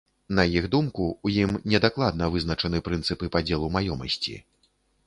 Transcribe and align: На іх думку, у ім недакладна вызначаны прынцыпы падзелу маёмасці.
На 0.37 0.45
іх 0.59 0.65
думку, 0.75 1.05
у 1.29 1.33
ім 1.43 1.53
недакладна 1.75 2.33
вызначаны 2.37 2.85
прынцыпы 2.89 3.25
падзелу 3.39 3.73
маёмасці. 3.79 4.35